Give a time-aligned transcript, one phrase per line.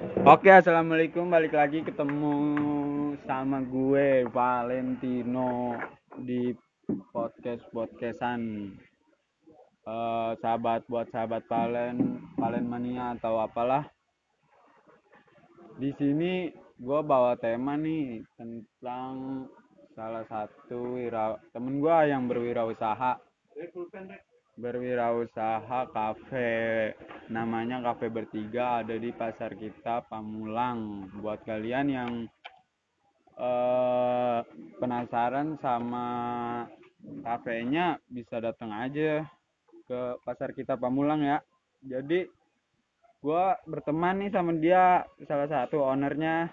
[0.00, 1.28] Oke, assalamualaikum.
[1.28, 2.32] Balik lagi ketemu
[3.28, 5.76] sama gue Valentino
[6.24, 6.56] di
[7.12, 8.72] podcast podcastan.
[9.84, 13.92] Eh, sahabat buat sahabat Valen, Valen mania atau apalah.
[15.76, 16.48] Di sini
[16.80, 19.44] gue bawa tema nih tentang
[19.92, 23.20] salah satu wira temen gue yang berwirausaha
[24.60, 26.92] berwirausaha kafe.
[27.32, 31.08] Namanya kafe bertiga ada di pasar kita Pamulang.
[31.18, 32.12] Buat kalian yang
[33.40, 34.38] eh,
[34.76, 36.06] penasaran sama
[37.24, 39.24] kafenya bisa datang aja
[39.88, 41.40] ke pasar kita Pamulang ya.
[41.80, 42.28] Jadi
[43.24, 46.52] gua berteman nih sama dia salah satu ownernya.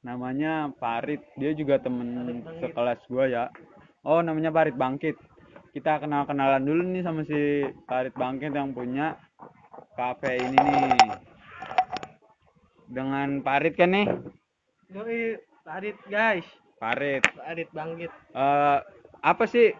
[0.00, 1.20] Namanya Farid.
[1.36, 3.44] Dia juga temen sekelas gua ya.
[4.06, 5.18] Oh namanya Farid Bangkit
[5.76, 9.12] kita kenal kenalan dulu nih sama si Farid Bangkit yang punya
[9.92, 10.96] kafe ini nih.
[12.88, 14.08] Dengan Farid kan nih?
[14.88, 16.48] Yoi, Farid guys,
[16.80, 17.20] Farid.
[17.36, 18.08] Farid bangkit.
[18.08, 18.78] eh
[19.20, 19.76] apa sih?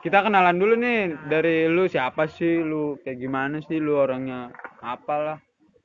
[0.00, 1.84] Kita kenalan dulu nih dari lu.
[1.84, 2.96] Siapa sih lu?
[3.04, 3.76] Kayak gimana sih?
[3.76, 5.36] Lu orangnya apalah?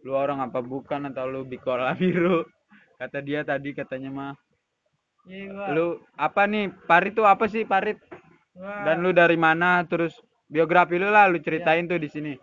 [0.08, 2.48] Lu orang apa bukan atau lu bikola biru?
[2.96, 4.34] Kata dia tadi katanya mah.
[5.28, 6.72] Iya lu apa nih?
[6.88, 8.00] Farid tuh apa sih Farid
[8.54, 12.34] gua dan lu dari mana terus biografi lu lah lu ceritain tuh di sini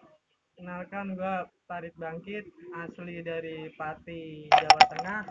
[0.59, 2.51] kenalkan gua Farid bangkit,
[2.83, 5.23] asli dari Pati, Jawa Tengah.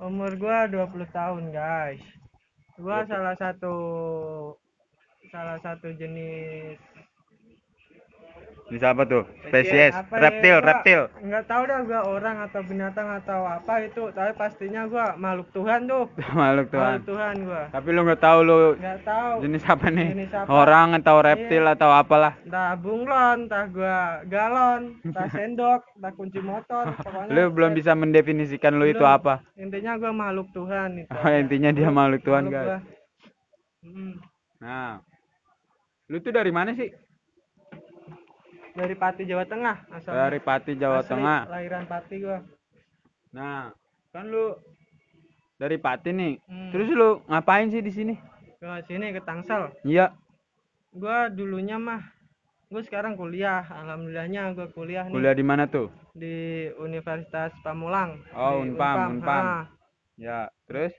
[0.00, 2.00] Umur gua 20 tahun guys.
[2.80, 3.76] Gua salah satu
[5.28, 6.80] salah satu jenis
[8.70, 9.22] bisa apa tuh?
[9.48, 11.00] Spesies apa reptil ya, reptil.
[11.20, 15.84] nggak tahu dah gua orang atau binatang atau apa itu tapi pastinya gua makhluk Tuhan
[15.90, 16.08] tuh.
[16.38, 16.86] Makhluk Tuhan.
[17.02, 17.62] Makhluk Tuhan gua.
[17.68, 19.32] Tapi lu nggak tahu lu nggak tahu.
[19.44, 20.08] jenis apa nih?
[20.14, 20.46] Jenis apa?
[20.48, 22.32] orang atau reptil atau apalah.
[22.46, 27.92] Entah bunglon entah gua galon entah sendok entah kunci motor pokoknya lu belum eh, bisa
[27.92, 29.44] mendefinisikan lu itu apa.
[29.58, 31.10] Intinya gua makhluk Tuhan itu.
[31.10, 32.68] Oh, intinya dia makhluk Tuhan Makhluk guys.
[32.68, 32.78] gua.
[33.82, 34.14] Mm,
[34.62, 35.02] nah
[36.06, 36.86] lu tuh dari mana sih
[38.72, 41.48] dari Pati Jawa Tengah asal dari Pati Jawa Tengah.
[41.48, 42.40] lahiran Pati gua.
[43.36, 43.72] Nah
[44.12, 44.56] kan lu
[45.60, 46.34] dari Pati nih.
[46.48, 46.70] Hmm.
[46.72, 48.14] terus lu ngapain sih di sini?
[48.58, 49.70] Ke sini ke Tangsel.
[49.84, 50.16] Iya.
[50.92, 52.02] Gua dulunya mah
[52.72, 53.64] gua sekarang kuliah.
[53.68, 55.14] Alhamdulillahnya gua kuliah nih.
[55.14, 55.92] Kuliah di mana tuh?
[56.12, 58.20] Di Universitas Pamulang.
[58.36, 59.44] Oh, Di Unpam, Unpam.
[60.20, 60.92] Ya terus?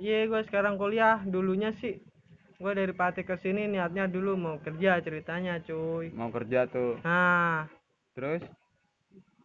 [0.00, 1.20] Iya, gue sekarang kuliah.
[1.28, 2.00] Dulunya sih,
[2.60, 6.12] gue dari Pati ke sini niatnya dulu mau kerja ceritanya, cuy.
[6.12, 7.64] mau kerja tuh Nah,
[8.12, 8.44] terus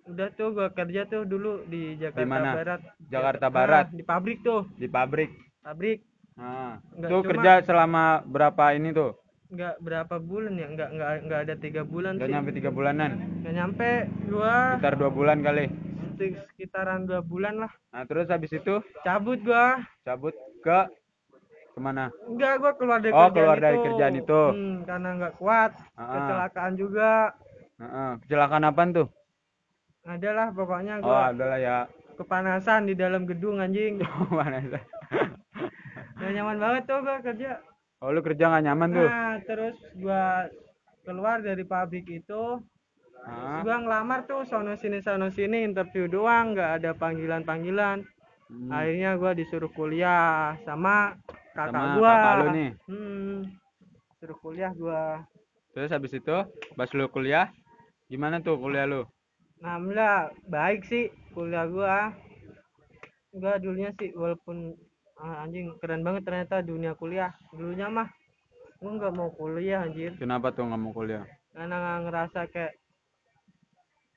[0.05, 2.51] udah tuh gue kerja tuh dulu di Jakarta mana?
[2.53, 2.81] Barat.
[3.07, 5.31] Jakarta Ah, Barat di pabrik tuh, di pabrik
[5.61, 6.03] pabrik.
[6.35, 9.15] nah Nggak tuh cuma- kerja selama berapa ini tuh
[9.45, 12.27] Nggak berapa bulan ya, nggak nggak nggak ada tiga bulan sih.
[12.27, 13.89] nyampe tiga bulanan Nggak nyampe,
[14.27, 15.65] gua sekitar dua bulan kali
[16.15, 17.71] sek- sekitaran dua bulan lah.
[17.89, 19.79] nah terus habis itu Cabut gua.
[20.03, 20.79] cabut ke
[21.75, 23.65] ke mana Enggak, gua keluar dari Oh, kerjaan keluar itu.
[23.67, 24.41] dari kerjaan itu.
[24.55, 26.07] Hmm, karena nggak kuat, Ah.
[26.15, 27.11] kecelakaan juga.
[27.75, 29.07] Heeh, kecelakaan apaan tuh
[30.05, 31.77] Adalah pokoknya oh gua adalah ya
[32.15, 33.99] kepanasan di dalam gedung anjing.
[34.31, 34.83] mana sih?
[36.15, 37.59] Gak nyaman banget tuh gua kerja.
[37.99, 40.47] oh lu kerja nggak nyaman tuh Nah, terus gua
[41.03, 42.43] keluar dari pabrik itu,
[43.25, 43.65] Hah?
[43.67, 48.05] gua ngelamar tuh sono sini sono sini interview doang, nggak ada panggilan-panggilan.
[48.45, 51.17] Hmm, Akhirnya gua disuruh kuliah sama
[51.55, 52.11] kakak sama gua.
[52.11, 53.37] kakak lu nih Hmm.
[54.19, 55.23] Suruh kuliah gua.
[55.71, 56.37] terus habis itu
[56.75, 57.47] pas lu kuliah
[58.11, 59.07] gimana tuh kuliah lu
[59.63, 62.11] Alhamdulillah baik sih kuliah gua.
[63.31, 64.75] Gua dulunya sih walaupun
[65.15, 67.31] ah, anjing keren banget ternyata dunia kuliah.
[67.55, 68.11] Dulunya mah
[68.79, 70.13] gua nggak mau kuliah anjir.
[70.19, 71.23] kenapa tuh nggak mau kuliah
[71.55, 72.75] karena ngerasa kayak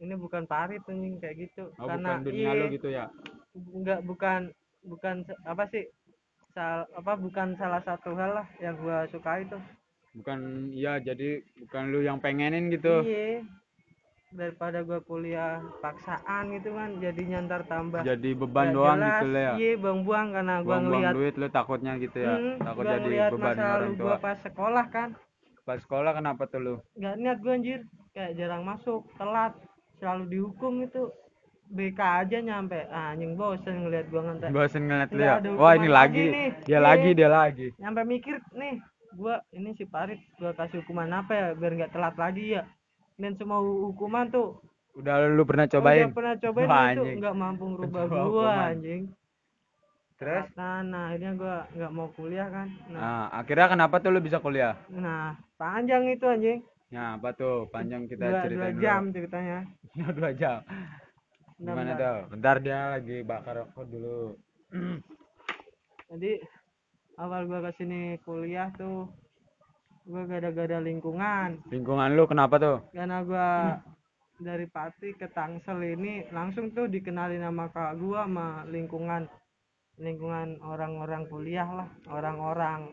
[0.03, 3.05] ini bukan parit anjing kayak gitu oh karena bukan dunia iya, lu gitu ya
[3.55, 4.41] nggak bukan
[4.85, 5.15] bukan
[5.47, 5.87] apa sih
[6.59, 9.55] sal apa bukan salah satu hal lah yang gua suka itu
[10.19, 10.39] bukan
[10.75, 13.07] iya jadi bukan lu yang pengenin gitu.
[13.07, 13.47] Iya
[14.29, 19.09] daripada gua kuliah paksaan gitu kan jadi nyantar tambah jadi beban doang jelas.
[19.09, 22.35] gitu lah ya iya buang-buang karena gua buang-buang ngelihat duit lu takutnya gitu ya.
[22.35, 24.05] Hmm, takut gua jadi beban masa orang tua.
[24.05, 25.09] gua pas sekolah kan.
[25.63, 26.75] Pas sekolah kenapa tuh lu?
[26.99, 27.81] Nggak niat gua anjir.
[28.13, 29.55] Kayak jarang masuk telat
[30.03, 31.03] selalu dihukum itu
[31.69, 32.81] BK aja nyampe.
[32.89, 35.35] Ah, anjing bosen ngeliat gua ngantek bosen ngeliat lu ya?
[35.55, 36.25] wah ini lagi.
[36.27, 36.49] nih.
[36.65, 36.79] dia Iya.
[36.81, 37.69] lagi dia lagi.
[37.77, 38.75] Nyampe mikir nih
[39.13, 42.63] gua ini si Parit gua kasih hukuman apa ya biar nggak telat lagi ya?
[43.15, 44.63] Dan semua hu- hukuman tuh
[44.95, 46.05] udah lu pernah cobain?
[46.05, 48.69] udah pernah cobain Wah, itu nggak mampu ngerubah Coba gua hukuman.
[48.73, 49.03] anjing.
[50.19, 50.45] Terus?
[50.53, 52.67] Nah, nah akhirnya gua nggak mau kuliah kan.
[52.89, 54.75] Nah, nah akhirnya kenapa tuh lu bisa kuliah?
[54.89, 56.59] Nah panjang itu anjing.
[56.89, 57.69] Nah, apa tuh?
[57.69, 59.59] Panjang kita dua, dua ceritain jam ceritanya.
[59.93, 60.11] Dulu.
[60.19, 60.59] dua jam.
[61.59, 61.99] Bentar, Gimana bentar.
[61.99, 62.21] tuh?
[62.31, 64.21] Bentar dia lagi bakar rokok dulu.
[66.09, 66.33] jadi
[67.17, 69.09] awal gua ke sini kuliah tuh
[70.05, 72.77] gua gara-gara lingkungan Lingkungan lu kenapa tuh?
[72.93, 73.49] karena gua
[74.39, 79.27] dari Pati ke Tangsel ini langsung tuh dikenalin sama kak gua sama lingkungan
[79.99, 82.93] lingkungan orang-orang kuliah lah orang-orang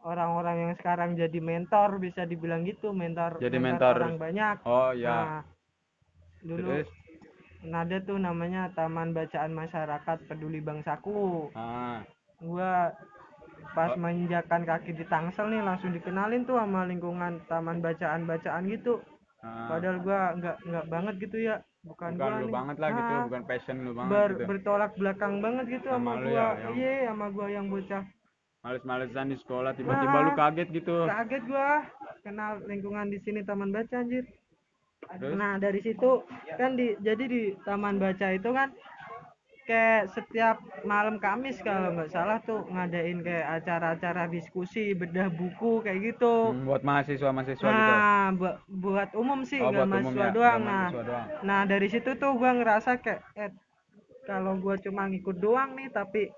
[0.00, 3.98] orang-orang yang sekarang jadi mentor bisa dibilang gitu mentor Jadi mentor.
[3.98, 5.10] orang banyak Oh ya.
[5.10, 5.40] nah
[6.40, 6.88] dulu Terus?
[7.62, 12.00] Ada tuh namanya Taman Bacaan Masyarakat Peduli Bangsaku Ah,
[12.38, 12.92] gua
[13.70, 14.00] pas Oh.
[14.00, 18.98] menginjakan kaki di Tangsel nih langsung dikenalin tuh sama lingkungan taman bacaan-bacaan gitu
[19.38, 19.68] ah.
[19.68, 22.52] padahal gua nggak nggak banget gitu ya bukan, bukan gua lu nih.
[22.52, 24.44] banget lah gitu, Ah, bukan passion lu banget ber- gitu.
[24.48, 28.04] bertolak belakang banget gitu Sama sama, gua ya, yang- iya sama gua yang bocah
[28.60, 30.22] Males-malesan di sekolah tiba-tiba Wah.
[30.22, 30.96] lu kaget gitu.
[31.06, 31.68] kaget gua
[32.20, 34.24] kenal lingkungan di sini taman baca anjir
[35.00, 35.34] Terus?
[35.34, 36.22] nah dari situ
[36.54, 38.68] kan di jadi di taman baca itu kan
[39.62, 46.14] kayak setiap malam Kamis kalau nggak salah tuh ngadain kayak acara-acara diskusi bedah buku kayak
[46.14, 47.70] gitu Hmm, buat mahasiswa-mahasiswa gitu.
[47.70, 51.26] nah buat buat umum sih Oh, nggak umum mahasiswa ya, doang nah mahasiswa doang.
[51.42, 53.50] nah dari situ tuh gua ngerasa kayak eh,
[54.24, 56.30] kalau gua cuma ngikut doang nih tapi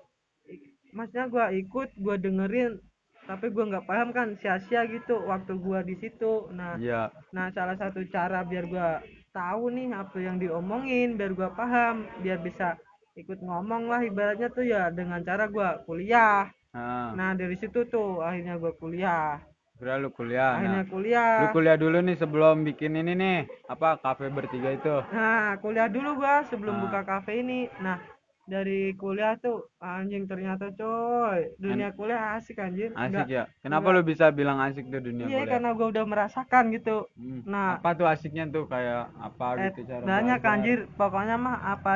[0.89, 2.77] maksudnya gua ikut gua dengerin
[3.23, 7.07] tapi gua nggak paham kan sia-sia gitu waktu gua di situ nah Iya.
[7.31, 8.99] nah salah satu cara biar gua
[9.31, 12.75] tahu nih apa yang diomongin biar gua paham biar bisa
[13.15, 18.25] ikut ngomong lah ibaratnya tuh ya dengan cara gua kuliah Nah, nah dari situ tuh
[18.25, 19.37] akhirnya gua kuliah
[19.73, 20.53] kira lu kuliah.
[20.53, 24.95] Nah, akhirnya kuliah lu kuliah dulu nih sebelum bikin ini nih, apa kafe bertiga itu.
[25.11, 26.81] Nah, kuliah dulu gua sebelum Ah.
[26.87, 27.67] buka kafe ini.
[27.83, 27.99] Nah,
[28.43, 32.91] dari kuliah tuh anjing ternyata coy, dunia kuliah asik anjir.
[32.91, 33.43] Asik Nggak- ya.
[33.59, 35.51] Kenapa lu bisa bilang asik tuh dunia Iya, kuliah?
[35.55, 37.07] karena gua udah merasakan gitu.
[37.15, 40.53] Hmm, Nah, apa tuh asiknya tuh kayak apa eh, gitu cara banyak belajar?
[40.53, 40.79] anjir.
[40.93, 41.91] Pokoknya mah apa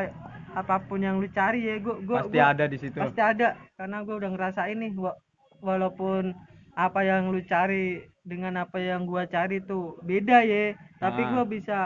[0.54, 2.98] apa pun yang lu cari ya gua gua Pasti gua- ada di situ.
[2.98, 5.20] Pasti ada karena gua udah ngerasain nih wa-
[5.60, 6.32] walaupun
[6.74, 11.30] apa yang lu cari dengan apa yang gua cari tuh beda ya, tapi Ah.
[11.30, 11.78] gua bisa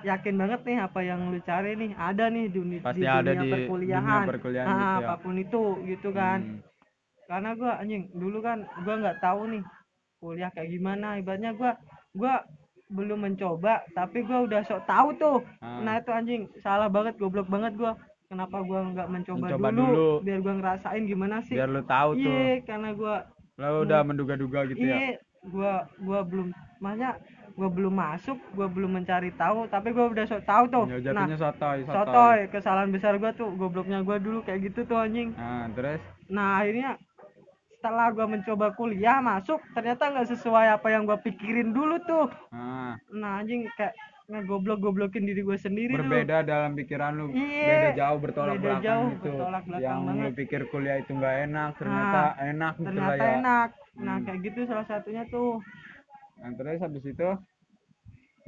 [0.00, 3.40] yakin banget nih apa yang lu cari nih ada nih dunia Pasti di ada dunia
[3.40, 4.96] di perkuliahan, dunia perkuliahan Ah, gitu ya.
[5.02, 6.58] apa pun itu gitu kan Hmm,
[7.26, 9.62] karena gua anjing dulu kan gua nggak tahu nih
[10.16, 11.72] kuliah kayak gimana ibaratnya gua
[12.12, 12.34] gua
[12.88, 15.80] belum mencoba tapi gua udah sok tahu tuh Ah.
[15.80, 17.92] nah itu anjing salah banget goblok banget gua
[18.26, 20.10] kenapa gua nggak mencoba, Mencoba dulu, dulu.
[20.20, 22.24] biar gua ngerasain gimana sih biar lu tahu tuh.
[22.24, 23.16] iya karena gua
[23.56, 24.96] Lu udah menduga-duga gitu ya.
[24.96, 25.12] iya
[25.44, 26.48] gua gua belum
[26.78, 27.18] makanya
[27.58, 31.26] gua belum masuk gua belum mencari tahu tapi gua udah sok tahu tuh Ya nah
[31.34, 31.90] sotoy, sotoy.
[32.06, 35.98] sotoy kesalahan besar gua tuh gobloknya gua dulu kayak gitu tuh anjing Nah, terus
[36.30, 36.94] nah akhirnya
[37.74, 42.94] setelah gua mencoba kuliah masuk ternyata nggak sesuai apa yang gua pikirin dulu tuh nah,
[43.10, 47.32] nah anjing kayak ngegoblok goblokin diri gua sendiri berbeda dalam pikiran lu.
[47.32, 49.30] Iya, Beda jauh bertolak beda belakang jauh, gitu.
[49.34, 50.32] bertolak belakang Yang lu banget.
[50.36, 53.32] pikir kuliah itu nggak enak, ternyata enak gitu ternyata ya.
[53.40, 53.68] enak
[53.98, 54.24] nah Hmm.
[54.28, 55.58] kayak gitu salah satunya tuh
[56.38, 57.28] Nah, terus habis itu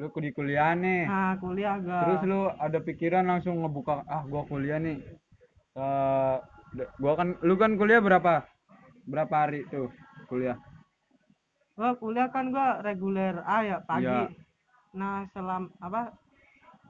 [0.01, 1.05] lu di kuliah nih.
[1.11, 4.97] nah kuliah gak Terus lu ada pikiran langsung ngebuka ah gua kuliah nih.
[5.77, 6.37] Eh
[7.03, 8.47] gua kan lu kan kuliah berapa?
[9.05, 9.91] Berapa hari tuh
[10.31, 10.57] kuliah?
[11.77, 14.25] gua kuliah kan gua reguler A ya pagi Iya.
[14.91, 16.11] nah selam apa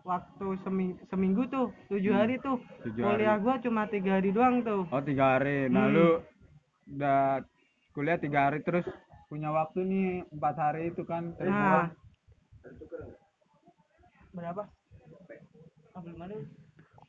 [0.07, 3.45] waktu seming, seminggu tuh tujuh Hmm, hari tuh tujuh kuliah hari.
[3.45, 5.69] gua cuma tiga hari doang tuh Oh tiga hari.
[5.69, 5.95] Nah Hmm.
[5.95, 6.09] lu
[6.97, 7.43] udah
[7.95, 8.87] kuliah tiga hari terus
[9.31, 11.87] punya waktu nih empat hari itu kan terus nah
[14.31, 14.63] berapa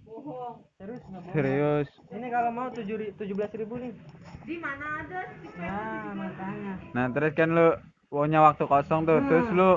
[0.02, 1.34] bohong terus nggak bohong.
[1.34, 1.88] serius.
[2.12, 3.94] ini kalau mau tujuh tujuh belas ribu nih
[4.42, 5.22] Di mana ada?
[5.58, 7.68] nah makanya Nah terus kan lu
[8.12, 9.22] punya waktu kosong tuh.
[9.24, 9.56] Terus Hmm.
[9.56, 9.70] lu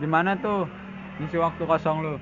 [0.00, 0.64] gimana tuh
[1.20, 2.14] ngisi waktu kosong lu?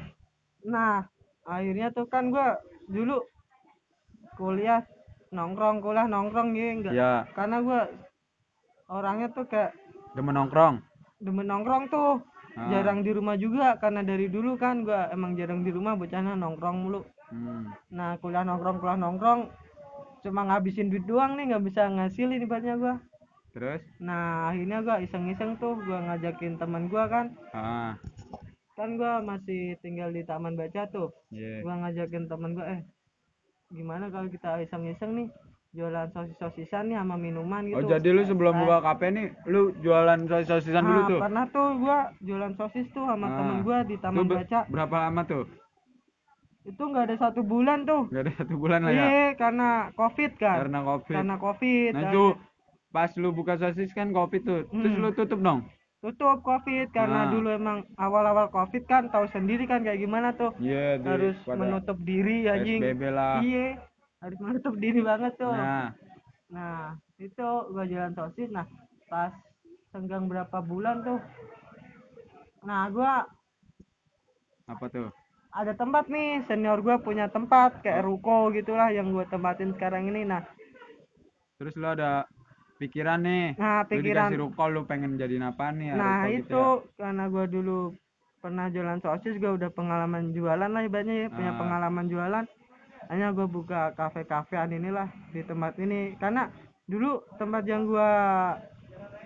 [0.61, 1.09] nah
[1.47, 3.21] akhirnya tuh kan gua dulu
[4.35, 4.85] kuliah
[5.31, 7.81] nongkrong kuliah nongkrong ya enggak Ya karena gua
[8.91, 9.73] orangnya tuh kayak
[10.13, 10.83] demen nongkrong.
[11.19, 12.19] demen nongkrong tuh
[12.51, 12.67] Ah.
[12.67, 16.79] jarang di rumah juga karena dari dulu kan gua emang jarang di rumah bocahnya nongkrong
[16.83, 17.71] mulu Hmm.
[17.89, 19.47] nah kuliah nongkrong kuliah nongkrong
[20.21, 22.95] cuma ngabisin duit doang nih nggak bisa ngasilin ibaratnya gua
[23.55, 23.79] Terus?
[24.03, 27.95] nah akhirnya gua iseng-iseng tuh gua ngajakin teman gua kan Ah,
[28.75, 31.63] kan gua masih tinggal di taman baca tuh iya.
[31.63, 32.81] gua ngajakin teman gua eh
[33.71, 35.29] gimana kalau kita iseng-iseng nih
[35.71, 40.19] jualan sosis-sosisan nih sama minuman gitu Oh jadi lu sebelum buka kafe nih lu jualan
[40.25, 41.21] sosis-sosisan dulu Nah, tuh?
[41.21, 43.35] pernah tuh gua jualan sosis tuh sama Ah.
[43.37, 45.45] temen gua di taman ber- baca berapa lama tuh?
[46.63, 49.03] itu nggak ada satu bulan tuh Gak ada satu bulan lah ya?
[49.03, 51.15] iya karena covid kan Karena covid.
[51.15, 52.25] karena covid Nah akhirnya- itu
[52.91, 54.61] pas lu buka sosis kan covid tuh.
[54.67, 55.01] Terus Hmm.
[55.01, 55.61] lu tutup dong?
[56.01, 57.31] tutup covid karena Nah.
[57.31, 61.97] dulu emang awal-awal covid kan tahu sendiri kan kayak gimana tuh Iya, di- harus menutup
[62.01, 63.39] diri anjing PSBB lah.
[63.41, 63.77] iya
[64.21, 65.91] harus menutup diri banget tuh Nah,
[66.49, 66.79] nah
[67.17, 68.67] itu gua jalan sosis nah
[69.07, 69.33] pas
[69.91, 71.21] senggang berapa bulan tuh
[72.61, 73.25] nah gua
[74.67, 75.09] apa tuh?
[75.51, 80.23] ada tempat nih senior gua punya tempat kayak ruko gitulah yang gua tempatin sekarang ini
[80.25, 80.45] nah
[81.57, 82.25] Terus lu ada
[82.77, 83.53] pikiran nih.
[83.55, 85.95] nah Lu pikiran dikasih ruko lu pengen jadiin apa nih ya?
[85.95, 86.69] nah ruko itu gitu ya?
[86.97, 87.79] karena gua dulu
[88.39, 91.59] pernah jualan sosis gua udah pengalaman jualan lah ibaratnya ya punya Ah.
[91.59, 92.45] pengalaman jualan
[93.11, 96.47] hanya gua buka kafe-kafean inilah di tempat ini karena
[96.87, 98.11] dulu tempat yang gua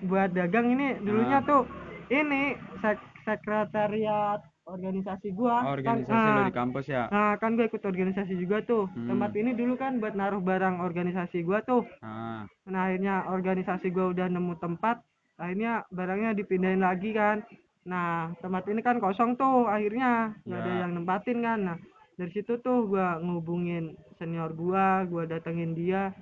[0.02, 1.46] buat dagang ini dulunya Ah.
[1.46, 1.62] tuh
[2.08, 7.04] ini sek- sekretariat organisasi gua Oh, kan, organisasi lu ah, di kampus ya?
[7.06, 8.88] Nah, kan gue ikut organisasi juga tuh.
[8.90, 9.12] Hmm.
[9.12, 11.84] Tempat ini dulu kan buat naruh barang organisasi gua tuh.
[12.00, 15.04] Ah, Nah, akhirnya organisasi gua udah nemu tempat,
[15.36, 17.44] akhirnya barangnya dipindahin lagi kan.
[17.84, 20.80] Nah, tempat ini kan kosong tuh akhirnya nggak ada Ya.
[20.80, 21.58] yang nempatin kan.
[21.60, 21.76] Nah,
[22.14, 26.14] dari situ tuh gua ngubungin senior gua, gua datengin dia.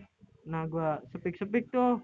[0.49, 2.01] Nah, gua sepik-sepik tuh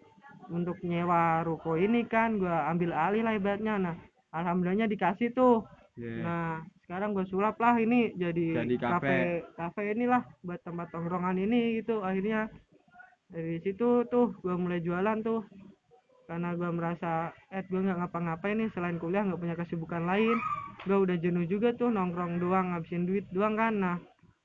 [0.48, 3.74] untuk nyewa ruko ini kan gua ambil alih lah ibaratnya.
[3.80, 3.94] Nah,
[4.32, 5.64] alhamdulillahnya dikasih tuh.
[5.98, 6.22] iya.
[6.22, 6.50] Nah,
[6.88, 8.88] sekarang gue sulap lah ini jadi, Jadi kafe.
[8.96, 9.18] kafe
[9.60, 12.48] kafe inilah buat tempat tongkrongan ini gitu akhirnya
[13.28, 15.44] dari situ tuh gue mulai jualan tuh
[16.24, 20.32] karena gue merasa eh gue nggak ngapa-ngapain nih selain kuliah nggak punya kesibukan lain
[20.80, 23.96] gue udah jenuh juga tuh nongkrong doang ngabisin duit doang kan nah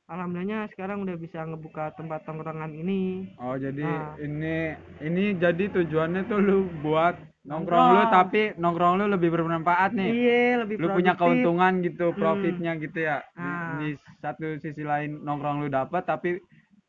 [0.06, 4.14] alhamdulillahnya sekarang udah bisa ngebuka tempat tongkrongan ini Oh, jadi Nah.
[4.18, 4.56] ini
[5.00, 8.12] ini jadi tujuannya tuh lu buat nongkrong lu Nongkrong.
[8.12, 10.10] tapi nongkrong lu lebih bermanfaat nih.
[10.10, 11.44] iya lebih Lu punya produktif.
[11.44, 12.18] keuntungan gitu, Hmm.
[12.18, 13.18] profitnya gitu ya.
[13.30, 13.72] Di, Ah.
[13.78, 16.40] di satu sisi lain nongkrong lu dapat tapi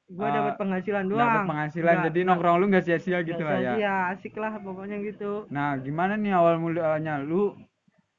[0.04, 1.86] gue dapat penghasilan doang dapat penghasilan.
[1.92, 3.72] Nggak- jadi nongkrong lu nggak sia-sia gitu lah ya.
[3.72, 7.54] sia-sia, asik lah pokoknya gitu Nah, gimana nih awal mulanya lu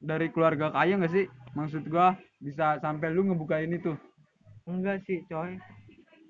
[0.06, 1.26] dari keluarga kaya nggak sih?
[1.52, 3.96] Maksud gua bisa sampai lu ngebuka ini tuh.
[4.66, 5.54] enggak sih coy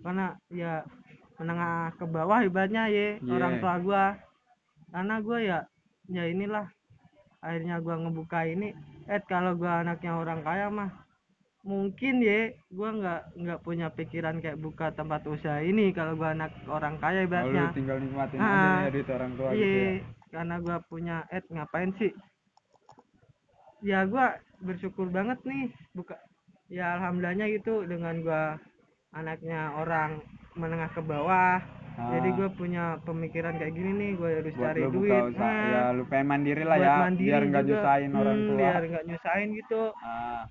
[0.04, 0.84] karena ya
[1.36, 3.32] menengah ke bawah ibaratnya ya Iya.
[3.32, 4.04] orang tua gua
[4.88, 5.58] karena gua ya
[6.06, 6.68] ya inilah
[7.40, 8.76] akhirnya gua ngebuka ini
[9.08, 10.92] eh kalau gua anaknya orang kaya mah
[11.64, 16.52] mungkin ya gua nggak nggak punya pikiran kayak buka tempat usaha ini kalau gua anak
[16.68, 19.64] orang kaya Oh, ibaratnya tinggal nikmatin Ah, aja ya duit orang tua gitu ya.
[19.64, 19.90] iya
[20.28, 22.12] karena gua punya eh ngapain sih
[23.86, 24.34] ya gua
[24.66, 26.18] bersyukur banget nih buka
[26.66, 28.58] ya alhamdulillahnya gitu dengan gua
[29.14, 30.18] anaknya orang
[30.58, 31.62] menengah ke bawah.
[31.96, 32.34] Jadi Ah.
[32.36, 35.08] gua punya pemikiran kayak gini nih gua harus buat cari lu duit.
[35.08, 38.46] buka usaha Nah, ya lu pengen mandiri lah ya mandiri biar nggak nyusahin orang Hmm,
[38.50, 38.58] tua.
[38.60, 39.82] biar nggak nyusahin gitu.
[40.02, 40.42] Ah,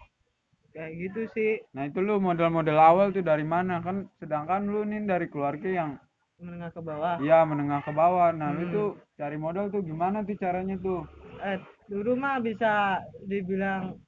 [0.74, 1.54] kayak gitu sih.
[1.76, 3.84] Nah itu lu modal-modal awal tuh dari mana?
[3.84, 5.92] Kan sedangkan lu nih dari keluarga yang
[6.42, 7.16] menengah ke bawah.
[7.22, 8.30] Ya menengah ke bawah.
[8.34, 8.74] Nah lu Hmm.
[8.74, 11.06] tuh cari modal tuh gimana tuh caranya tuh
[11.42, 14.00] eh dulu mah bisa dibilang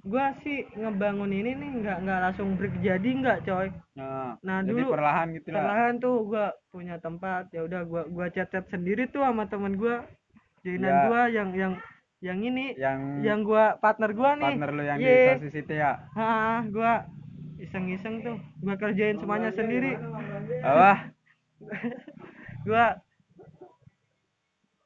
[0.00, 3.68] gua sih ngebangun ini nih nggak nggak langsung break jadi nggak coy.
[3.96, 5.56] Nah, Nah, jadi dulu perlahan gitu lah.
[5.60, 10.08] perlahan tuh gua punya tempat ya udah gua gua chat-chat sendiri tuh sama temen gua
[10.64, 11.02] joinan Ya.
[11.04, 11.72] gua yang yang
[12.20, 14.56] yang ini yang yang gua partner gua nih.
[14.56, 15.12] partner lu yang Iya.
[15.12, 15.92] di sosis itu ya?
[16.16, 17.04] Ah gua
[17.60, 18.36] iseng-iseng tuh.
[18.64, 20.00] Gua kerjain semuanya sendiri.
[20.64, 21.12] Apa?
[22.64, 22.96] Gua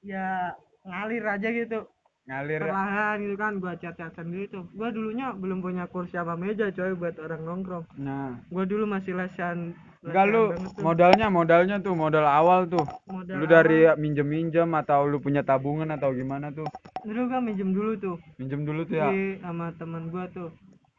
[0.02, 0.52] ya
[0.85, 1.81] ngalir aja gitu.
[2.25, 6.73] Ngalir perlahan gitu kan gua chat-chat sendiri tuh gua dulunya belum punya kursi sama meja
[6.73, 7.85] coy buat orang nongkrong.
[8.00, 8.41] Nah.
[8.49, 10.53] Gua dulu masih lesan enggak lu
[10.85, 12.85] modalnya modalnya tuh modal awal tuh.
[13.09, 16.69] Modal lu dari minjem minjem atau lu punya tabungan atau gimana tuh?
[17.05, 18.17] Dulu gua minjem dulu tuh.
[18.41, 19.09] Minjem dulu tuh ya?
[19.45, 20.49] Sama temen gua tuh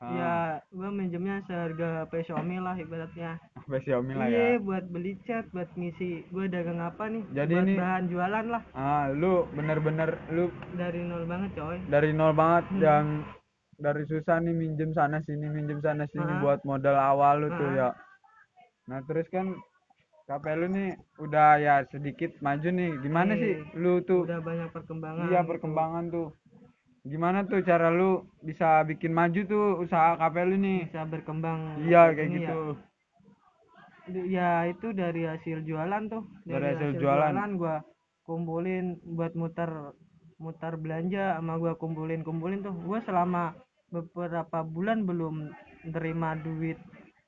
[0.06, 0.12] Ah.
[0.12, 0.34] ya
[0.70, 5.50] gua minjemnya seharga HP Xiaomi lah ibaratnya apa Xiaomi lah iya ya buat beli cat
[5.50, 10.10] buat ngisi gua dagang apa nih Jadi buat ini- bahan jualan lah ah lu bener-bener
[10.30, 12.80] lu dari nol banget coy dari nol banget Hmm.
[12.80, 13.06] yang
[13.76, 16.40] dari susah nih minjem sana sini minjem sana sini Ah.
[16.40, 17.76] buat modal awal lu tuh Ah.
[17.76, 17.90] ya
[18.86, 19.50] nah terus kan
[20.24, 23.42] KP lu nih udah ya sedikit maju nih gimana Iya.
[23.42, 25.50] sih lu tuh udah banyak perkembangan iya gitu.
[25.50, 26.28] perkembangan tuh
[27.06, 32.10] gimana tuh cara lu bisa bikin maju tuh usaha KP lu nih bisa berkembang iya
[32.10, 32.60] kayak gitu
[34.10, 34.24] ya.
[34.26, 37.58] ya itu dari hasil jualan tuh Dari hasil jualan.
[37.58, 37.86] gua
[38.26, 39.70] kumpulin buat muter
[40.38, 43.54] muter belanja sama gua kumpulin kumpulin tuh gua selama
[43.94, 45.54] beberapa bulan belum
[45.86, 46.82] nerima duit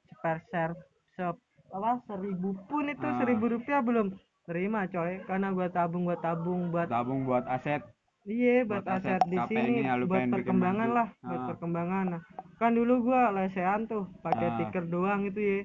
[0.09, 0.73] seperser
[1.13, 1.21] se
[1.67, 3.21] apa seribu pun itu Ah.
[3.21, 4.09] seribu rupiah belum
[4.49, 7.85] terima coy karena gua tabung gua tabung buat tabung buat aset
[8.27, 11.47] Iya buat, Buat aset aset di sini ini ya, buat perkembangan lah buat Ah.
[11.55, 12.05] perkembangan.
[12.11, 12.21] Nah,
[12.59, 14.55] kan dulu gua lesehan tuh pakai Ah.
[14.59, 15.59] tiker doang itu ya.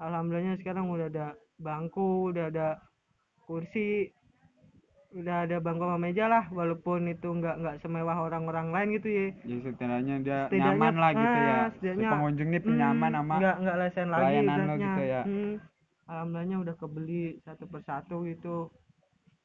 [0.00, 1.26] Alhamdulillahnya sekarang udah ada
[1.60, 2.80] bangku udah ada
[3.44, 4.08] kursi
[5.12, 9.26] udah ada bangku sama meja lah walaupun itu nggak nggak semewah orang-orang lain gitu ya.
[9.44, 11.52] Ya setidaknya dia Setidaknya, nyaman lah gitu ya.
[11.52, 14.36] ah, setidaknya, pengunjung ini Hmm, nyaman sama nggak nggak lesen lagi
[14.80, 15.22] gitu ya.
[15.28, 15.54] Hmm,
[16.08, 18.56] alhamdulillahnya udah kebeli satu persatu gitu.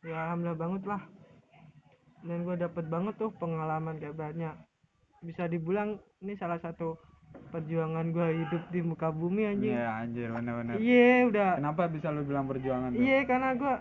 [0.07, 1.03] Ya alhamdulillah banget lah
[2.21, 4.55] dan gue dapet banget tuh pengalaman kayak banyak.
[5.21, 6.97] Bisa dibilang ini salah satu
[7.53, 9.75] perjuangan gue hidup di muka bumi anjing.
[9.75, 10.75] Iya anjir bener-bener.
[10.79, 11.51] Iya udah.
[11.59, 13.73] Kenapa bisa lu bilang perjuangan iya karena gue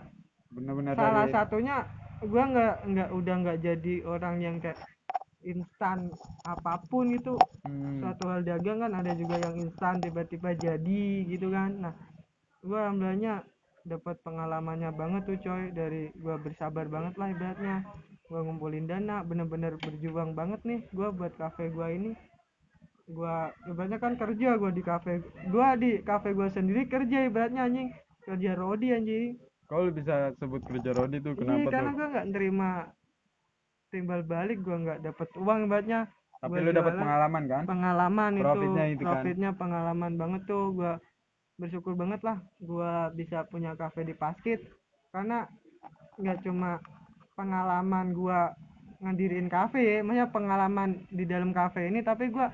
[0.51, 1.75] bener-bener salah dari satunya
[2.21, 4.77] gue nggak nggak udah nggak jadi orang yang kayak
[5.41, 6.13] instan
[6.45, 11.53] apa pun itu Hmm, suatu hal dagang kan ada juga yang instan tiba-tiba jadi gitu
[11.53, 11.77] kan.
[11.77, 11.93] Nah
[12.65, 13.45] gua alhamdulillahnya
[13.85, 15.69] dapat pengalamannya banget tuh coy.
[15.69, 17.85] Dari gua bersabar banget lah ibaratnya
[18.31, 22.15] gua ngumpulin dana bener-bener berjuang banget nih gua buat kafe gua ini.
[23.11, 25.19] Gua ibaratnya kan kerja gua di kafe
[25.51, 27.91] gua di kafe gua sendiri kerja ibaratnya anjing.
[28.23, 29.35] Kerja rodi anjing.
[29.67, 31.95] Kau bisa sebut kerja Rodi tuh kenapa karena tuh?
[31.99, 32.69] gua nggak nerima
[33.91, 35.99] timbal balik gua nggak dapet uang ibaratnya.
[36.39, 37.63] Tapi gua lu dapat pengalaman kan?
[37.67, 39.11] pengalaman Profitnya itu, itu kan.
[39.11, 40.93] profitnya pengalaman banget tuh gua
[41.59, 44.63] bersyukur banget lah gua bisa punya kafe di Paskit.
[45.11, 45.43] Karena
[46.15, 46.79] nggak cuma
[47.41, 48.53] pengalaman gua
[49.01, 52.53] ngadirin kafe ya, maksudnya pengalaman di dalam kafe ini tapi gua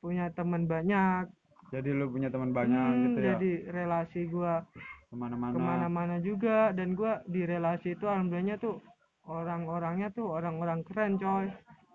[0.00, 1.28] punya teman banyak.
[1.70, 3.26] Jadi lu punya teman banyak Hmm, gitu ya?
[3.30, 4.64] jadi relasi gua
[5.06, 5.52] ke mana-mana.
[5.52, 8.80] ke mana-mana juga dan gua di relasi itu alhamdulillahnya tuh
[9.22, 11.46] orang-orangnya tuh orang-orang keren coy.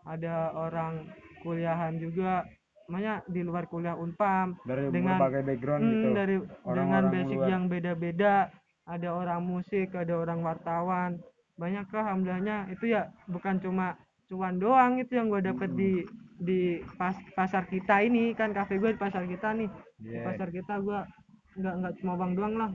[0.05, 1.09] Ada orang
[1.41, 2.45] kuliahan juga
[2.85, 6.07] makanya di luar kuliah unpam dari dengan- berbagai background Hmm, gitu?
[6.13, 7.49] dari dengan Orang-orang basic luar.
[7.49, 8.35] yang beda-beda.
[8.85, 11.17] Ada orang musik ada orang wartawan
[11.55, 13.95] banyak alhamdulillahnya itu ya bukan cuma
[14.27, 15.79] cuan doang itu yang gue dapet Hmm.
[15.79, 15.91] di
[16.35, 16.59] di
[16.99, 19.69] pas, pasar kita ini kan kafe gue di pasar kita nih
[20.03, 20.23] di Iya.
[20.27, 20.99] pasar kita gue
[21.55, 22.71] nggak nggak cuma uang doang lah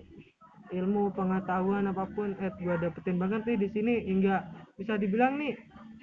[0.71, 4.49] ilmu pengetahuan apa pun eh gue dapetin banget nih di sini hingga
[4.81, 5.59] bisa dibilang nih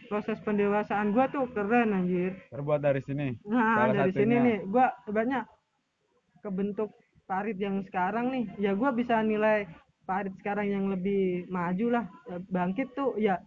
[0.05, 4.43] proses pendewasaan gue tuh keren anjir terbuat dari sini Nah, dari sini satunya.
[4.43, 5.43] nih, gua banyak
[6.43, 6.91] kebentuk
[7.24, 9.63] parit yang sekarang nih, ya gua bisa nilai
[10.07, 13.43] parit sekarang yang lebih maju lah, Ya, bangkit tuh ya.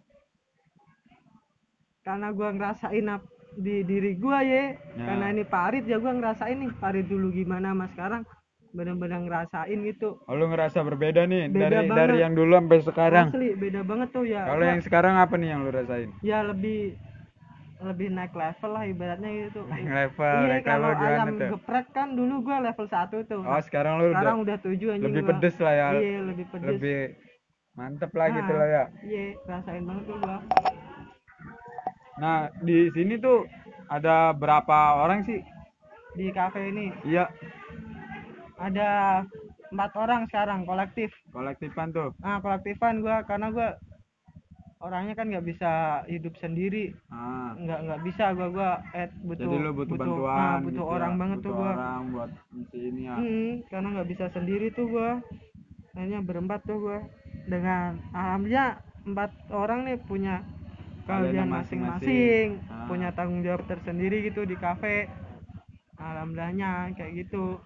[2.01, 5.03] Karena gua ngerasain ap- di diri gua ya, Ya.
[5.03, 8.23] karena ini parit ya gua ngerasain nih parit dulu gimana mas sekarang.
[8.71, 10.15] Bener-bener ngerasain gitu.
[10.23, 11.97] Oh, lu ngerasa berbeda nih Beda dari banget.
[11.99, 13.27] dari yang dulu sampai sekarang.
[13.27, 14.47] Asli beda banget tuh ya.
[14.47, 16.09] Kalau Gua- yang sekarang apa nih yang lu rasain?
[16.23, 16.95] Ya lebih
[17.81, 19.65] lebih naik level lah ibaratnya gitu.
[19.65, 21.49] Naik level iya naik kalau level gimana ayam tuh?
[21.57, 23.41] geprek kan dulu gua level 1 tuh.
[23.41, 25.29] Oh sekarang lu sekarang udah udah tujuh anjing lebih gua.
[25.33, 25.87] pedes lah ya.
[25.97, 26.69] Iya lebih pedes.
[26.69, 26.99] Lebih
[27.71, 28.57] mantep lah gitu Ah.
[28.59, 28.83] lah ya.
[29.01, 30.37] iya rasain banget tuh gua.
[32.17, 33.49] Nah di sini tuh
[33.89, 35.41] ada berapa orang sih?
[36.13, 36.93] Di kafe ini?
[37.01, 37.25] Iya.
[38.61, 38.89] Ada
[39.71, 41.09] empat orang sekarang kolektif.
[41.33, 42.13] Kolektifan tuh?
[42.21, 43.73] Ah kolektifan gua karena gua
[44.81, 45.71] orangnya kan nggak bisa
[46.09, 46.91] hidup sendiri.
[47.13, 47.53] Ah.
[47.53, 50.95] Nggak nggak bisa gua gua eh butuh jadi lu butuh, bantuan ah, butuh gitu ya.
[50.97, 51.71] orang banget tuh butuh gua.
[51.71, 52.31] orang buat
[52.73, 53.15] ini ya.
[53.15, 55.11] Hmm, karena nggak bisa sendiri tuh gua.
[55.93, 56.99] Akhirnya berempat tuh gua.
[57.45, 58.71] Dengan alhamdulillah
[59.05, 60.35] empat orang nih punya
[61.05, 62.47] Kalian masing-masing.
[62.69, 62.85] Ah.
[62.85, 65.09] punya tanggung jawab tersendiri gitu di kafe.
[66.01, 67.61] Alhamdulillahnya kayak gitu.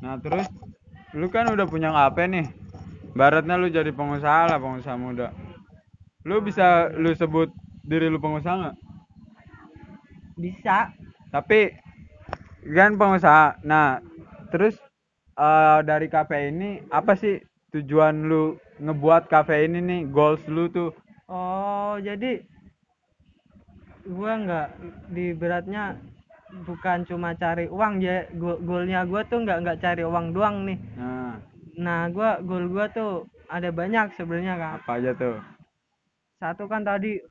[0.00, 0.48] Nah terus
[1.12, 2.46] lu kan udah punya kafe nih.
[3.12, 5.28] Baratnya lu jadi pengusaha lah pengusaha muda.
[6.28, 7.48] Lu bisa lu sebut
[7.82, 8.76] diri lu pengusaha nggak?
[10.38, 10.90] bisa
[11.32, 11.72] Tapi
[12.76, 13.58] kan pengusaha.
[13.64, 13.98] Nah
[14.52, 14.76] terus
[15.36, 17.40] eh, dari kafe ini apa sih
[17.72, 20.90] tujuan lu ngebuat kafe ini nih goals lu tuh?
[21.28, 22.44] oh jadi
[24.04, 24.68] gua nggak
[25.14, 25.96] di beratnya
[26.68, 30.78] bukan cuma cari uang ya Go- goalnya gua tuh nggak nggak cari uang doang nih
[30.98, 31.38] Nah
[31.78, 35.36] nah gua goal gua tuh ada banyak sebenarnya kan apa aja tuh?
[36.42, 37.22] Satu kan tadi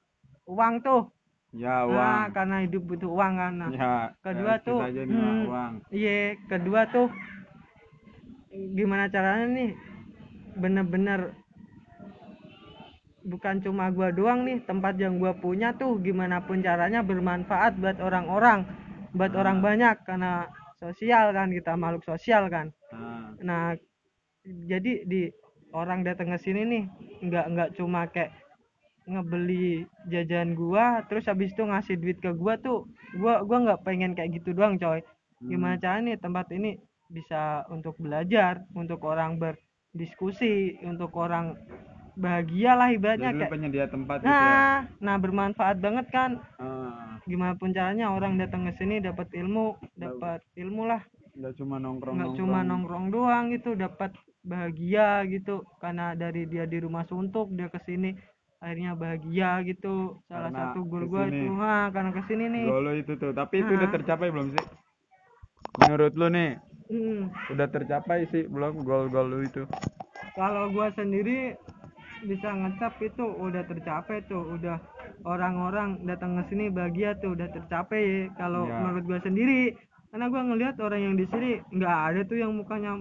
[0.47, 1.03] uang tuh
[1.51, 1.91] Ya Nah,
[2.23, 2.31] uang.
[2.31, 3.93] karena hidup butuh uang kan nah Ya
[4.23, 5.73] kedua realistis tuh aja nih, hmm, uang.
[5.91, 7.07] iya kedua tuh
[8.71, 9.71] gimana caranya nih
[10.55, 11.35] bener-bener
[13.21, 17.99] bukan cuma gua doang nih tempat yang gua punya tuh gimana pun caranya bermanfaat buat
[17.99, 18.65] orang-orang
[19.11, 19.39] buat Ah.
[19.43, 20.47] orang banyak karena
[20.79, 23.65] sosial kan kita makhluk sosial kan Nah, nah
[24.41, 25.29] jadi di
[25.71, 26.83] orang datang ke sini nih
[27.21, 28.33] nggak nggak cuma kayak
[29.11, 32.87] ngebeli jajan gua terus habis itu ngasih duit ke gua tuh
[33.19, 35.03] gua gua nggak pengen kayak gitu doang coy.
[35.41, 35.83] Gimana hmm.
[35.83, 36.71] caranya nih tempat ini
[37.11, 41.59] bisa untuk belajar untuk orang berdiskusi untuk orang
[42.15, 44.31] bahagia lah ibaratnya kayak penyedia tempat gitu ya?
[44.31, 46.31] nah nah bermanfaat banget kan.
[46.59, 51.01] Ah, gimana pun caranya orang datang ke sini dapat ilmu dapat ilmu lah.
[51.35, 54.11] Nggak cuma nongkrong nggak cuma nongkrong doang gitu dapat
[54.43, 55.63] bahagia gitu.
[55.79, 58.15] Karena dari dia di rumah suntuk dia ke sini
[58.61, 61.39] akhirnya bahagia gitu salah Karena satu goal gua ke sini.
[61.41, 63.93] itu ah karena ke sini nih Gol lu itu tuh tapi itu udah Ah.
[63.93, 64.65] tercapai belum sih
[65.79, 66.51] menurut lu nih
[66.85, 67.21] Hmm.
[67.49, 69.63] udah tercapai sih belum gol-gol lu itu
[70.33, 71.55] kalau gua sendiri
[72.21, 74.77] bisa ngecap itu udah tercapai tuh udah
[75.23, 78.21] orang-orang datang ke sini bahagia tuh udah tercapai ya.
[78.35, 78.77] kalau Iya.
[78.77, 79.73] menurut gua sendiri
[80.07, 82.91] karena gua ngelihat orang yang di sini nggak ada tuh yang mukanya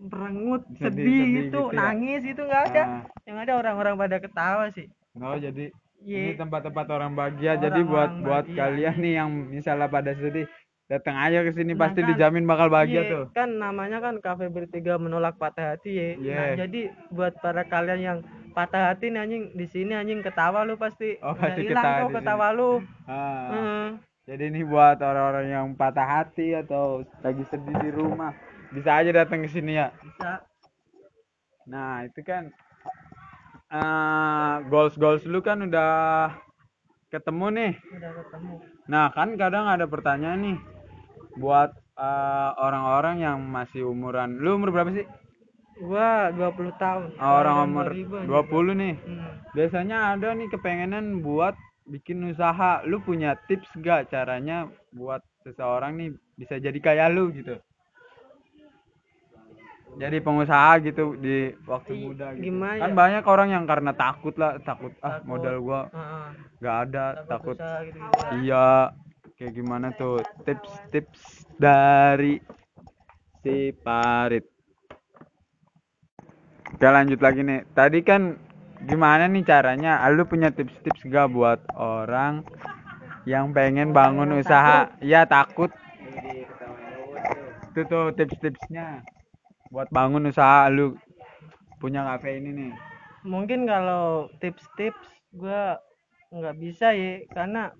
[0.00, 1.78] merengut Sedih- sedih, sedih gitu, gitu ya.
[1.84, 3.02] nangis itu nggak ada Ah.
[3.24, 5.68] yang ada orang-orang pada ketawa sih Oh jadi
[6.02, 6.18] Iya.
[6.18, 7.54] ini tempat-tempat orang bahagia.
[7.54, 8.58] Jadi buat Orang-orang buat bahagia.
[8.58, 10.50] kalian nih yang misalnya pada sedih,
[10.84, 12.08] datang aja ke sini Nah, pasti kan.
[12.10, 13.24] dijamin bakal bahagia Iya, tuh.
[13.30, 16.08] kan namanya kan kafe bertiga menolak patah hati ya.
[16.16, 16.34] Iya.
[16.34, 18.18] Nah, jadi buat para kalian yang
[18.50, 21.22] patah hati nih anjing di sini anjing ketawa lu pasti.
[21.22, 22.70] Oh, pasti hilang ketawa di ketawa lu.
[23.06, 23.46] Ah.
[23.48, 23.86] Heeh.
[24.22, 28.34] Jadi ini buat orang-orang yang patah hati atau lagi sedih di rumah,
[28.70, 29.94] bisa aja datang ke sini ya.
[29.98, 30.42] Bisa.
[31.64, 32.50] Nah itu kan
[33.72, 36.36] eh goals goals lu kan udah
[37.08, 37.72] ketemu nih.
[37.96, 38.52] Udah ketemu.
[38.88, 40.58] Nah kan kadang ada pertanyaan nih
[41.40, 44.36] buat eh, orang-orang yang masih umuran.
[44.40, 45.08] Lu umur berapa sih?
[45.80, 47.16] Gua 20 tahun.
[47.16, 48.28] Oh, orang umur 2000 anjing.
[48.28, 48.94] 20 nih.
[49.00, 49.32] Hmm.
[49.56, 51.56] Biasanya ada nih kepengenan buat
[51.88, 52.84] bikin usaha.
[52.84, 57.56] Lu punya tips gak caranya buat seseorang nih bisa jadi kayak lu gitu?
[59.92, 62.44] Jadi pengusaha gitu di waktu I- muda gitu.
[62.48, 62.96] gimana Kan ya?
[62.96, 65.28] banyak orang yang karena takut lah, takut ah Takut.
[65.28, 65.80] modal gua
[66.58, 67.56] nggak ada, Takut, takut.
[67.60, 68.34] usaha gitu-gitu.
[68.40, 68.68] Iya,
[69.36, 71.22] kayak gimana tuh tips-tips
[71.60, 72.40] dari
[73.42, 74.46] si Parit.
[76.72, 77.68] Oke lanjut lagi nih.
[77.70, 78.38] Tadi kan
[78.82, 80.00] gimana nih caranya?
[80.00, 82.42] Ah, Lu punya tips-tips gak buat orang
[83.28, 84.88] yang pengen bangun usaha?
[84.98, 85.68] Iya takut.
[87.70, 89.04] Itu tuh tips-tipsnya
[89.72, 90.94] buat bangun usaha lu
[91.80, 92.72] punya kafe ini nih.
[93.24, 95.00] Mungkin kalau tips-tips
[95.32, 95.80] gua
[96.28, 97.72] nggak bisa ya karena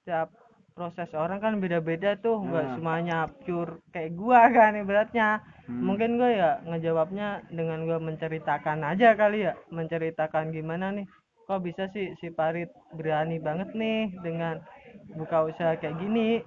[0.00, 0.30] setiap
[0.72, 2.74] proses orang kan beda-beda tuh nggak Nah.
[2.78, 5.86] semuanya pure kayak gua kan ibaratnya Hmm.
[5.86, 11.06] mungkin gue ya ngejawabnya dengan gue menceritakan aja kali ya menceritakan gimana nih
[11.46, 14.58] kok bisa sih si Parit berani banget nih dengan
[15.14, 16.42] buka usaha kayak gini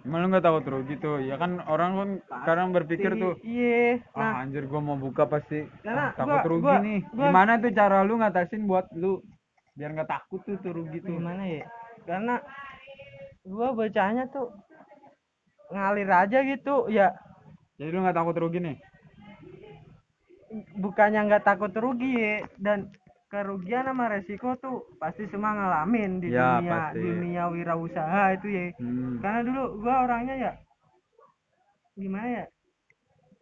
[0.00, 1.20] Emang lu gak takut rugi tuh?
[1.20, 2.10] Ya kan orang kan
[2.40, 4.00] sekarang berpikir tuh iya.
[4.16, 4.32] Ah nah.
[4.40, 5.68] anjir gua mau buka pasti.
[5.84, 7.00] Karena ah, takut gua- rugi gua- nih.
[7.12, 9.20] gua- gimana tuh cara lu ngatasin buat lu?
[9.76, 11.20] Biar nggak takut tuh tuh rugi tuh.
[11.20, 11.64] Gimana ya?
[12.08, 12.40] Karena
[13.44, 14.48] gue bacanya tuh
[15.68, 17.12] ngalir aja gitu ya.
[17.76, 18.76] Jadi lu nggak takut rugi nih?
[20.80, 22.88] Bukannya nggak takut rugi ya dan
[23.30, 26.98] kerugian sama resiko tuh pasti semua ngalamin di Ya, dunia pasti.
[26.98, 29.22] dunia wirausaha itu ya hmm.
[29.22, 30.52] karena dulu gua orangnya ya
[31.94, 32.44] gimana ya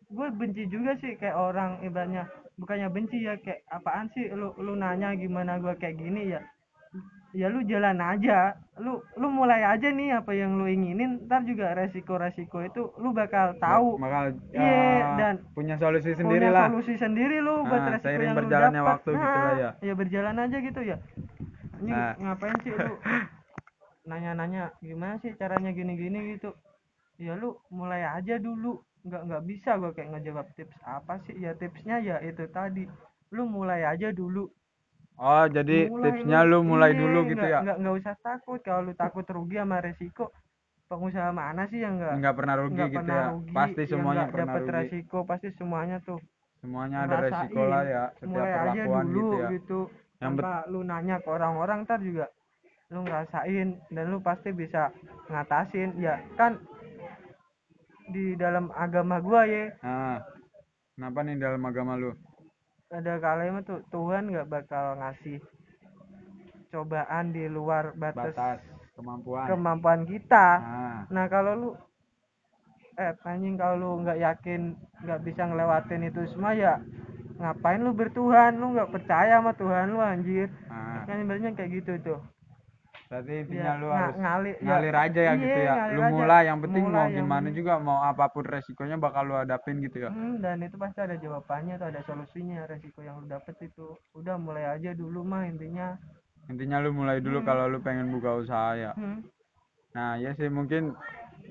[0.08, 2.24] gue benci juga sih kayak orang ibaratnya
[2.56, 6.40] bukannya benci ya kayak apaan sih lu lu nanya gimana gua kayak gini ya
[7.30, 8.56] ya lu jalan aja.
[8.78, 13.58] Lu lu mulai aja nih apa yang lu inginin ntar juga resiko-resiko itu lu bakal
[13.58, 13.98] tahu.
[13.98, 16.66] bakal Iya, eh, dan punya solusi sendiri punya lah.
[16.70, 18.92] solusi sendiri lu buat Ah, resiko yang lu berjalannya dapat.
[18.94, 19.70] waktu gitu lah ya.
[19.82, 20.96] ya berjalan aja gitu ya.
[21.78, 22.14] Ini Nah.
[22.18, 22.94] ngapain sih lu
[24.08, 26.54] nanya-nanya gimana sih caranya gini-gini gitu.
[27.18, 28.78] Ya lu mulai aja dulu.
[29.02, 31.34] Nggak nggak bisa gua kayak ngejawab tips apa sih.
[31.36, 32.86] Ya tipsnya ya itu tadi.
[33.30, 34.48] Lu mulai aja dulu
[35.18, 37.58] oh jadi Mulai tipsnya lu mulai iya, dulu gitu ya?
[37.62, 38.60] nggak nggak usah takut.
[38.62, 40.24] Kalau lu takut rugi sama resiko
[40.88, 43.28] pengusaha mana sih yang nggak nggak pernah rugi nggak gitu pernah ya?
[43.34, 44.76] rugi, pasti yang semuanya nggak pernah dapet rugi.
[44.78, 46.18] resiko pasti semuanya tuh
[46.58, 49.48] semuanya ada ngerasain, resiko lah ya setiap mulai aja perlakuan dulu gitu ya.
[49.54, 49.80] gitu.
[50.18, 52.26] Yang tanpa lu nanya ke orang-orang ntar juga
[52.88, 54.82] lu ngerasain dan lu pasti bisa
[55.28, 55.90] ngatasin.
[56.00, 56.56] Ya kan
[58.08, 60.24] di dalam agama gua ya nah
[60.96, 62.16] kenapa nih dalam agama lu
[62.88, 65.38] ada kalimat tuh Tuhan nggak bakal ngasih
[66.72, 68.58] cobaan di luar batas, batas
[68.96, 69.46] kemampuan.
[69.48, 70.46] kemampuan kita.
[70.60, 71.70] Nah nah kalau lu
[72.98, 74.74] eh anjing kalau lu nggak yakin
[75.04, 76.80] nggak bisa ngelewatin itu semua ya
[77.38, 78.56] ngapain lu bertuhan?
[78.56, 80.48] Lu nggak percaya sama Tuhan lu anjir.
[80.68, 82.20] Nah kan ibaratnya kayak gitu tuh
[83.08, 85.90] berarti Ya, intinya lu nga- harus ngalir, ya, ngalir aja ya iya, gitu ya ngalir
[85.90, 86.10] lu aja.
[86.10, 87.56] mulai yang penting Mulai mau yang gimana penting.
[87.56, 91.16] juga mau apa pun resikonya bakal lu hadapin gitu ya Hmm, dan itu pasti ada
[91.16, 95.96] jawabannya tuh ada solusinya resiko yang lu dapet itu udah mulai aja dulu mah intinya
[96.46, 97.48] intinya lu mulai dulu Hmm.
[97.48, 99.18] kalau lu pengen buka usaha ya hmm.
[99.90, 100.92] nah ya sih mungkin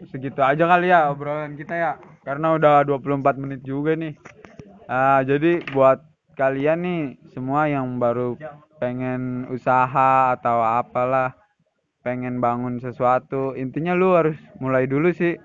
[0.05, 1.91] segitu aja kali ya obrolan kita ya
[2.21, 4.13] karena udah 24 menit juga nih
[4.85, 5.99] Ah, jadi buat
[6.33, 8.39] kalian nih semua yang baru
[8.77, 11.35] pengen usaha atau apalah
[12.07, 13.51] pengen bangun sesuatu.
[13.53, 15.35] Intinya lu harus mulai dulu sih.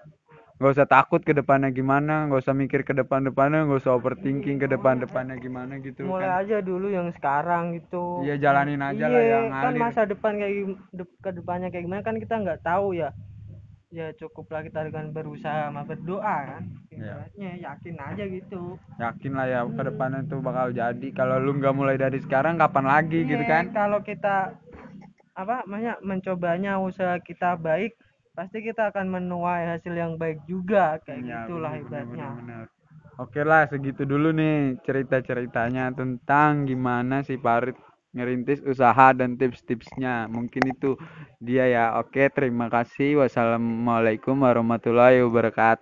[0.63, 4.63] Nggak usah takut ke depannya gimana nggak usah mikir ke depan depannya nggak usah overthinking
[4.63, 8.23] ke depan depannya gimana gitu mulai kan aja dulu yang sekarang gitu.
[8.23, 9.83] Iya, jalanin aja lah Iya, yang kan ngalir.
[9.83, 10.55] masa depan kayak
[10.95, 13.11] de- ke depannya kayak gimana kan kita nggak tahu ya.
[13.91, 16.63] Ya cukuplah kita dengan berusaha sama berdoa kan.
[16.89, 18.63] Ibaratnya yakin aja gitu.
[18.97, 19.89] Yakin lah ya ke Hmm.
[19.91, 21.09] depannya tuh bakal jadi.
[21.11, 23.65] Kalau lu nggak mulai dari sekarang kapan lagi gitu Iya, kan?
[23.75, 24.62] kalau kita
[25.37, 27.93] apa namanya mencobanya usaha kita baik
[28.37, 32.29] pasti kita akan menuai hasil yang baik juga kayak Iya, gitulah ibaratnya.
[33.21, 37.77] Oke lah segitu dulu nih cerita-ceritanya tentang gimana si Parit
[38.17, 40.29] ngerintis usaha dan tips-tipsnya.
[40.29, 40.97] Mungkin itu
[41.41, 41.85] dia ya.
[42.01, 43.21] Oke, terima kasih.
[43.21, 45.81] Wassalamualaikum warahmatullahi wabarakatuh.